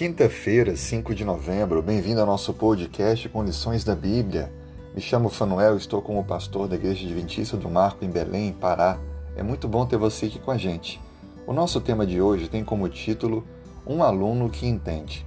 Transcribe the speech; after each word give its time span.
Quinta-feira, 0.00 0.74
5 0.74 1.14
de 1.14 1.26
novembro, 1.26 1.82
bem-vindo 1.82 2.22
ao 2.22 2.26
nosso 2.26 2.54
podcast 2.54 3.28
com 3.28 3.44
lições 3.44 3.84
da 3.84 3.94
Bíblia. 3.94 4.50
Me 4.94 5.00
chamo 5.02 5.28
Fanuel, 5.28 5.76
estou 5.76 6.00
como 6.00 6.24
pastor 6.24 6.66
da 6.66 6.74
Igreja 6.74 7.04
Adventista 7.04 7.54
do 7.54 7.68
Marco 7.68 8.02
em 8.02 8.08
Belém, 8.08 8.50
Pará. 8.50 8.98
É 9.36 9.42
muito 9.42 9.68
bom 9.68 9.84
ter 9.84 9.98
você 9.98 10.24
aqui 10.24 10.38
com 10.38 10.50
a 10.50 10.56
gente. 10.56 10.98
O 11.46 11.52
nosso 11.52 11.82
tema 11.82 12.06
de 12.06 12.18
hoje 12.18 12.48
tem 12.48 12.64
como 12.64 12.88
título 12.88 13.46
Um 13.86 14.02
aluno 14.02 14.48
que 14.48 14.66
entende. 14.66 15.26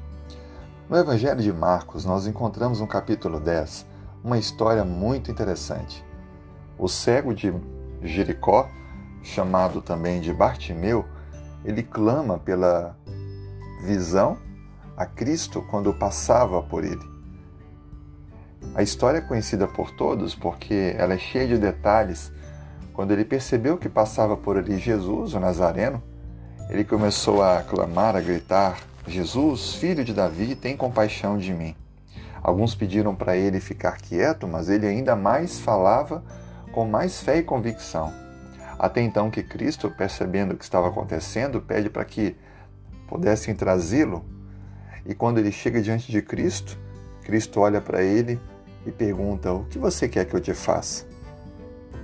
No 0.90 0.98
Evangelho 0.98 1.40
de 1.40 1.54
Marcos, 1.54 2.04
nós 2.04 2.26
encontramos 2.26 2.80
no 2.80 2.88
capítulo 2.88 3.40
10 3.40 3.86
uma 4.24 4.40
história 4.40 4.84
muito 4.84 5.30
interessante. 5.30 6.04
O 6.80 6.88
cego 6.88 7.32
de 7.32 7.54
Jericó, 8.02 8.68
chamado 9.22 9.84
também 9.84 10.20
de 10.20 10.34
Bartimeu, 10.34 11.06
ele 11.64 11.84
clama 11.84 12.40
pela 12.40 12.98
visão 13.86 14.36
a 14.96 15.06
Cristo 15.06 15.62
quando 15.70 15.94
passava 15.94 16.62
por 16.62 16.84
ele. 16.84 17.14
A 18.76 18.82
história 18.82 19.20
é 19.20 19.22
conhecida 19.22 19.68
por 19.68 19.92
todos 19.92 20.34
porque 20.34 20.96
ela 20.98 21.14
é 21.14 21.18
cheia 21.18 21.48
de 21.48 21.58
detalhes. 21.58 22.32
Quando 22.94 23.12
ele 23.12 23.26
percebeu 23.26 23.78
que 23.78 23.90
passava 23.90 24.38
por 24.38 24.58
ali 24.58 24.78
Jesus, 24.78 25.34
o 25.34 25.40
Nazareno, 25.40 26.02
ele 26.70 26.84
começou 26.84 27.44
a 27.44 27.62
clamar, 27.62 28.16
a 28.16 28.22
gritar: 28.22 28.80
Jesus, 29.08 29.76
filho 29.76 30.04
de 30.04 30.14
Davi, 30.14 30.56
tem 30.56 30.78
compaixão 30.78 31.38
de 31.38 31.54
mim. 31.54 31.76
Alguns 32.42 32.76
pediram 32.76 33.16
para 33.16 33.38
ele 33.38 33.60
ficar 33.60 33.98
quieto, 33.98 34.48
mas 34.48 34.70
ele 34.70 34.88
ainda 34.88 35.16
mais 35.16 35.60
falava 35.60 36.24
com 36.74 36.86
mais 36.86 37.22
fé 37.22 37.38
e 37.38 37.44
convicção. 37.44 38.14
Até 38.78 39.02
então 39.02 39.30
que 39.30 39.44
Cristo, 39.44 39.90
percebendo 39.90 40.54
o 40.54 40.58
que 40.58 40.64
estava 40.64 40.88
acontecendo, 40.88 41.62
pede 41.62 41.90
para 41.90 42.04
que 42.04 42.36
pudessem 43.08 43.56
trazê-lo. 43.56 44.26
E 45.06 45.14
quando 45.14 45.38
ele 45.38 45.52
chega 45.52 45.82
diante 45.82 46.12
de 46.12 46.22
Cristo, 46.22 46.78
Cristo 47.24 47.60
olha 47.60 47.82
para 47.82 48.02
ele 48.02 48.40
e 48.86 48.92
pergunta: 48.92 49.52
O 49.52 49.66
que 49.66 49.78
você 49.78 50.08
quer 50.08 50.26
que 50.26 50.36
eu 50.36 50.42
te 50.42 50.54
faça? 50.54 51.06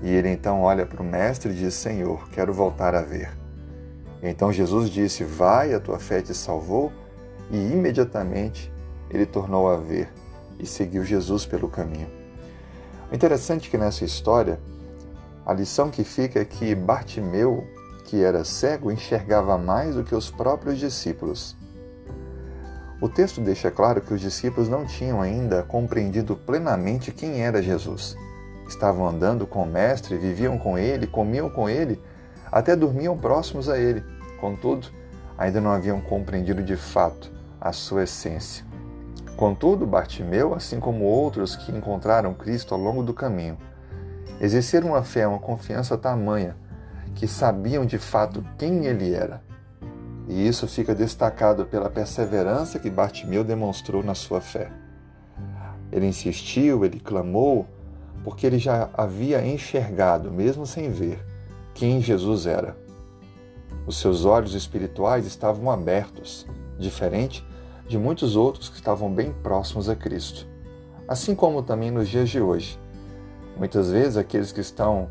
E 0.01 0.09
ele 0.09 0.29
então 0.29 0.61
olha 0.61 0.85
para 0.85 1.01
o 1.01 1.05
Mestre 1.05 1.51
e 1.51 1.55
diz: 1.55 1.73
Senhor, 1.73 2.29
quero 2.29 2.53
voltar 2.53 2.95
a 2.95 3.01
ver. 3.01 3.31
Então 4.21 4.51
Jesus 4.51 4.89
disse: 4.89 5.23
Vai, 5.23 5.73
a 5.73 5.79
tua 5.79 5.99
fé 5.99 6.21
te 6.21 6.33
salvou. 6.33 6.91
E 7.51 7.57
imediatamente 7.57 8.71
ele 9.09 9.25
tornou 9.25 9.69
a 9.69 9.77
ver 9.77 10.07
e 10.59 10.67
seguiu 10.67 11.03
Jesus 11.03 11.45
pelo 11.45 11.67
caminho. 11.67 12.07
O 13.11 13.15
interessante 13.15 13.67
é 13.67 13.71
que 13.71 13.77
nessa 13.77 14.05
história, 14.05 14.59
a 15.43 15.51
lição 15.51 15.89
que 15.89 16.03
fica 16.03 16.39
é 16.39 16.45
que 16.45 16.75
Bartimeu 16.75 17.65
que 18.09 18.23
era 18.23 18.43
cego, 18.43 18.91
enxergava 18.91 19.55
mais 19.55 19.93
do 19.93 20.03
que 20.03 20.15
os 20.15 20.31
próprios 20.31 20.79
discípulos. 20.79 21.55
O 23.01 23.07
texto 23.07 23.39
deixa 23.39 23.71
claro 23.71 24.01
que 24.01 24.13
os 24.13 24.19
discípulos 24.19 24.67
não 24.67 24.85
tinham 24.85 25.21
ainda 25.21 25.63
compreendido 25.63 26.35
plenamente 26.35 27.13
quem 27.13 27.41
era 27.41 27.63
Jesus. 27.63 28.17
Estavam 28.67 29.07
andando 29.07 29.47
com 29.47 29.63
o 29.63 29.65
Mestre, 29.65 30.17
viviam 30.17 30.57
com 30.57 30.77
ele, 30.77 31.07
comiam 31.07 31.49
com 31.49 31.69
ele, 31.69 31.97
até 32.51 32.75
dormiam 32.75 33.17
próximos 33.17 33.69
a 33.69 33.77
ele. 33.77 34.03
Contudo, 34.41 34.89
ainda 35.37 35.61
não 35.61 35.71
haviam 35.71 36.01
compreendido 36.01 36.61
de 36.61 36.75
fato 36.75 37.31
a 37.61 37.71
sua 37.71 38.03
essência. 38.03 38.65
Contudo, 39.37 39.87
Bartimeu, 39.87 40.53
assim 40.53 40.81
como 40.81 41.05
outros 41.05 41.55
que 41.55 41.71
encontraram 41.71 42.33
Cristo 42.33 42.73
ao 42.73 42.81
longo 42.81 43.01
do 43.01 43.13
caminho, 43.13 43.57
exerceram 44.41 44.89
uma 44.89 45.03
fé, 45.03 45.25
uma 45.25 45.39
confiança 45.39 45.97
tamanha 45.97 46.57
que 47.15 47.29
sabiam 47.29 47.85
de 47.85 47.97
fato 47.97 48.43
quem 48.57 48.85
ele 48.85 49.13
era. 49.13 49.41
E 50.29 50.47
isso 50.47 50.67
fica 50.67 50.93
destacado 50.93 51.65
pela 51.65 51.89
perseverança 51.89 52.77
que 52.77 52.87
Bartimeu 52.87 53.43
demonstrou 53.43 54.03
na 54.03 54.13
sua 54.13 54.39
fé. 54.39 54.71
Ele 55.91 56.05
insistiu, 56.05 56.85
ele 56.85 56.99
clamou, 56.99 57.65
porque 58.23 58.45
ele 58.45 58.59
já 58.59 58.91
havia 58.93 59.43
enxergado, 59.43 60.31
mesmo 60.31 60.67
sem 60.67 60.91
ver, 60.91 61.19
quem 61.73 61.99
Jesus 61.99 62.45
era. 62.45 62.77
Os 63.87 63.97
seus 63.97 64.23
olhos 64.23 64.53
espirituais 64.53 65.25
estavam 65.25 65.71
abertos, 65.71 66.45
diferente 66.77 67.43
de 67.87 67.97
muitos 67.97 68.35
outros 68.35 68.69
que 68.69 68.75
estavam 68.75 69.11
bem 69.11 69.33
próximos 69.41 69.89
a 69.89 69.95
Cristo. 69.95 70.45
Assim 71.07 71.33
como 71.33 71.63
também 71.63 71.89
nos 71.89 72.07
dias 72.07 72.29
de 72.29 72.39
hoje. 72.39 72.79
Muitas 73.57 73.89
vezes 73.89 74.15
aqueles 74.15 74.51
que 74.51 74.61
estão 74.61 75.09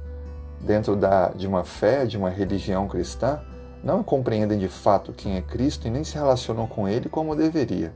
dentro 0.60 0.94
da, 0.94 1.30
de 1.30 1.48
uma 1.48 1.64
fé, 1.64 2.06
de 2.06 2.16
uma 2.16 2.30
religião 2.30 2.86
cristã, 2.86 3.40
não 3.82 4.02
compreendem 4.02 4.58
de 4.58 4.68
fato 4.68 5.12
quem 5.12 5.36
é 5.36 5.42
Cristo 5.42 5.86
e 5.86 5.90
nem 5.90 6.04
se 6.04 6.14
relacionam 6.14 6.66
com 6.66 6.88
Ele 6.88 7.08
como 7.08 7.36
deveria, 7.36 7.94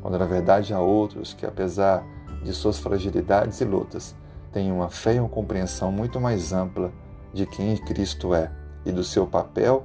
quando 0.00 0.18
na 0.18 0.24
verdade 0.24 0.72
há 0.72 0.80
outros 0.80 1.34
que, 1.34 1.44
apesar 1.44 2.04
de 2.42 2.52
suas 2.52 2.78
fragilidades 2.78 3.60
e 3.60 3.64
lutas, 3.64 4.14
têm 4.52 4.72
uma 4.72 4.88
fé 4.88 5.14
e 5.14 5.20
uma 5.20 5.28
compreensão 5.28 5.92
muito 5.92 6.20
mais 6.20 6.52
ampla 6.52 6.92
de 7.32 7.46
quem 7.46 7.76
Cristo 7.76 8.34
é 8.34 8.50
e 8.84 8.92
do 8.92 9.04
seu 9.04 9.26
papel 9.26 9.84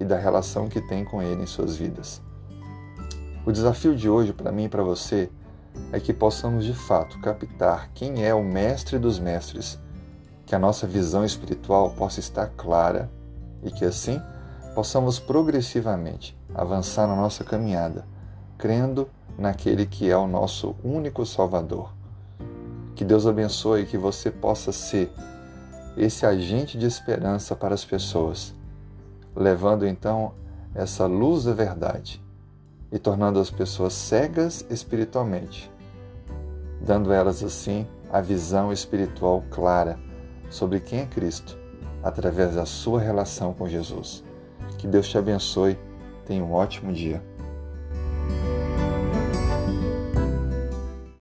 e 0.00 0.04
da 0.04 0.16
relação 0.16 0.68
que 0.68 0.80
tem 0.80 1.04
com 1.04 1.22
Ele 1.22 1.42
em 1.42 1.46
suas 1.46 1.76
vidas. 1.76 2.22
O 3.44 3.52
desafio 3.52 3.94
de 3.94 4.08
hoje 4.08 4.32
para 4.32 4.52
mim 4.52 4.64
e 4.64 4.68
para 4.68 4.82
você 4.82 5.30
é 5.92 6.00
que 6.00 6.12
possamos 6.12 6.64
de 6.64 6.74
fato 6.74 7.20
captar 7.20 7.90
quem 7.94 8.24
é 8.24 8.34
o 8.34 8.42
Mestre 8.42 8.98
dos 8.98 9.18
Mestres 9.18 9.78
que 10.48 10.54
a 10.54 10.58
nossa 10.58 10.86
visão 10.86 11.26
espiritual 11.26 11.90
possa 11.90 12.20
estar 12.20 12.46
clara 12.56 13.10
e 13.62 13.70
que 13.70 13.84
assim 13.84 14.18
possamos 14.78 15.18
progressivamente 15.18 16.38
avançar 16.54 17.08
na 17.08 17.16
nossa 17.16 17.42
caminhada, 17.42 18.06
crendo 18.56 19.10
naquele 19.36 19.84
que 19.84 20.08
é 20.08 20.16
o 20.16 20.28
nosso 20.28 20.76
único 20.84 21.26
Salvador. 21.26 21.92
Que 22.94 23.04
Deus 23.04 23.26
abençoe 23.26 23.82
e 23.82 23.86
que 23.86 23.98
você 23.98 24.30
possa 24.30 24.70
ser 24.70 25.10
esse 25.96 26.24
agente 26.24 26.78
de 26.78 26.86
esperança 26.86 27.56
para 27.56 27.74
as 27.74 27.84
pessoas, 27.84 28.54
levando 29.34 29.84
então 29.84 30.32
essa 30.72 31.06
luz 31.06 31.42
da 31.42 31.52
verdade 31.52 32.24
e 32.92 33.00
tornando 33.00 33.40
as 33.40 33.50
pessoas 33.50 33.94
cegas 33.94 34.64
espiritualmente, 34.70 35.68
dando 36.80 37.12
elas 37.12 37.42
assim 37.42 37.84
a 38.12 38.20
visão 38.20 38.72
espiritual 38.72 39.42
clara 39.50 39.98
sobre 40.48 40.78
quem 40.78 41.00
é 41.00 41.06
Cristo 41.06 41.58
através 42.00 42.54
da 42.54 42.64
sua 42.64 43.00
relação 43.00 43.52
com 43.52 43.68
Jesus. 43.68 44.27
Que 44.78 44.86
Deus 44.86 45.08
te 45.08 45.18
abençoe. 45.18 45.76
Tenha 46.24 46.42
um 46.42 46.52
ótimo 46.52 46.92
dia. 46.92 47.22